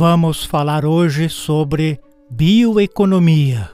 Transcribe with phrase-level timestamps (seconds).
[0.00, 2.00] Vamos falar hoje sobre
[2.30, 3.70] bioeconomia.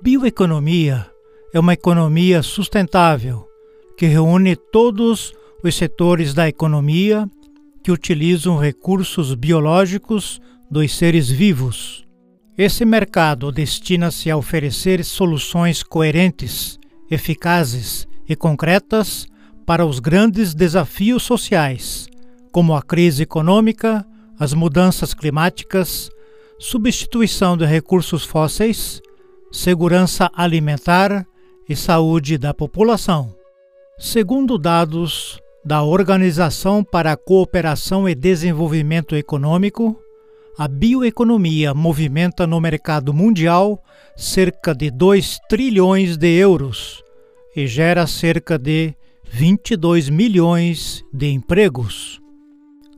[0.00, 1.06] Bioeconomia
[1.52, 3.46] é uma economia sustentável
[3.94, 7.28] que reúne todos os setores da economia
[7.84, 12.06] que utilizam recursos biológicos dos seres vivos.
[12.56, 16.78] Esse mercado destina-se a oferecer soluções coerentes,
[17.10, 19.26] eficazes e concretas
[19.66, 22.08] para os grandes desafios sociais,
[22.50, 24.06] como a crise econômica,
[24.40, 26.10] as mudanças climáticas,
[26.58, 29.02] substituição de recursos fósseis,
[29.52, 31.26] segurança alimentar
[31.68, 33.34] e saúde da população.
[33.98, 40.00] Segundo dados da Organização para a Cooperação e Desenvolvimento Econômico,
[40.56, 43.78] a bioeconomia movimenta no mercado mundial
[44.16, 47.04] cerca de 2 trilhões de euros
[47.54, 48.94] e gera cerca de
[49.30, 52.20] 22 milhões de empregos.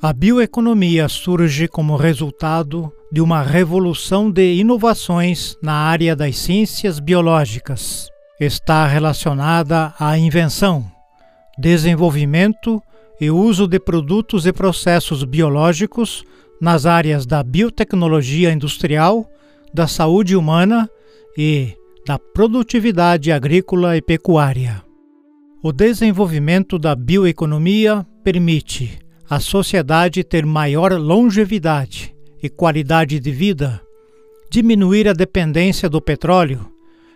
[0.00, 8.08] A bioeconomia surge como resultado de uma revolução de inovações na área das ciências biológicas.
[8.38, 10.86] Está relacionada à invenção,
[11.58, 12.80] desenvolvimento
[13.20, 16.22] e uso de produtos e processos biológicos
[16.60, 19.28] nas áreas da biotecnologia industrial,
[19.74, 20.88] da saúde humana
[21.36, 21.74] e
[22.06, 24.80] da produtividade agrícola e pecuária.
[25.60, 33.80] O desenvolvimento da bioeconomia permite à sociedade ter maior longevidade e qualidade de vida,
[34.50, 36.66] diminuir a dependência do petróleo,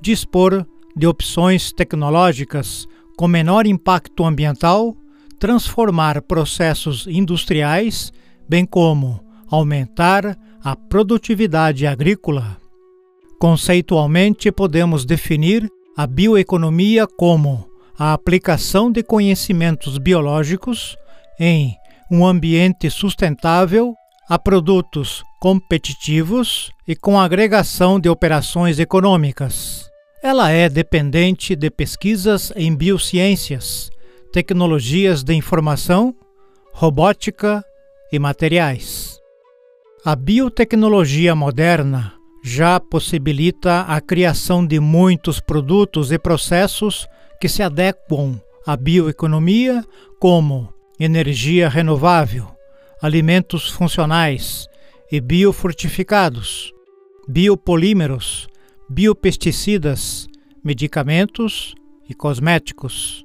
[0.00, 4.96] dispor de opções tecnológicas com menor impacto ambiental,
[5.38, 8.12] transformar processos industriais,
[8.48, 12.56] bem como aumentar a produtividade agrícola.
[13.38, 20.96] Conceitualmente, podemos definir a bioeconomia como a aplicação de conhecimentos biológicos
[21.38, 21.76] em
[22.14, 23.92] um ambiente sustentável
[24.28, 29.90] a produtos competitivos e com agregação de operações econômicas.
[30.22, 33.90] Ela é dependente de pesquisas em biociências,
[34.32, 36.14] tecnologias de informação,
[36.72, 37.64] robótica
[38.12, 39.18] e materiais.
[40.04, 47.08] A biotecnologia moderna já possibilita a criação de muitos produtos e processos
[47.40, 49.84] que se adequam à bioeconomia,
[50.20, 52.46] como energia renovável,
[53.00, 54.66] alimentos funcionais
[55.10, 56.72] e biofortificados,
[57.28, 58.48] biopolímeros,
[58.88, 60.26] biopesticidas,
[60.62, 61.74] medicamentos
[62.08, 63.24] e cosméticos.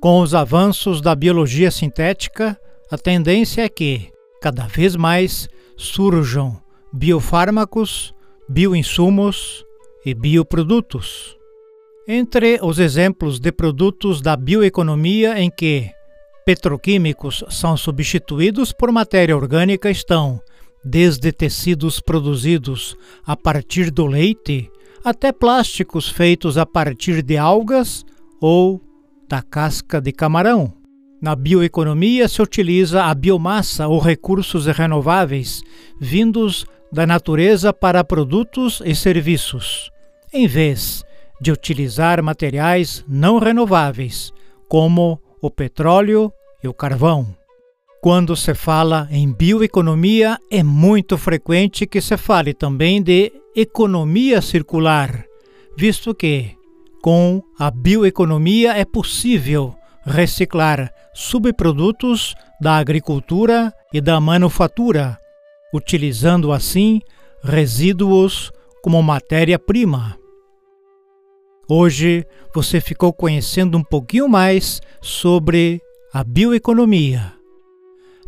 [0.00, 2.58] Com os avanços da biologia sintética,
[2.90, 6.60] a tendência é que, cada vez mais, surjam
[6.92, 8.12] biofármacos,
[8.48, 9.64] bioinsumos
[10.04, 11.36] e bioprodutos.
[12.06, 15.88] Entre os exemplos de produtos da bioeconomia em que
[16.44, 20.40] petroquímicos são substituídos por matéria orgânica estão
[20.84, 24.70] desde tecidos produzidos a partir do leite
[25.04, 28.04] até plásticos feitos a partir de algas
[28.40, 28.80] ou
[29.28, 30.72] da casca de camarão.
[31.20, 35.62] Na bioeconomia se utiliza a biomassa ou recursos renováveis
[36.00, 39.90] vindos da natureza para produtos e serviços,
[40.32, 41.04] em vez
[41.40, 44.32] de utilizar materiais não renováveis,
[44.68, 46.32] como o petróleo
[46.62, 47.36] e o carvão.
[48.00, 55.24] Quando se fala em bioeconomia, é muito frequente que se fale também de economia circular,
[55.76, 56.56] visto que,
[57.02, 65.18] com a bioeconomia, é possível reciclar subprodutos da agricultura e da manufatura,
[65.74, 67.00] utilizando assim
[67.42, 68.50] resíduos
[68.82, 70.21] como matéria-prima.
[71.74, 75.80] Hoje você ficou conhecendo um pouquinho mais sobre
[76.12, 77.32] a bioeconomia.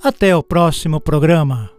[0.03, 1.74] Até o próximo programa.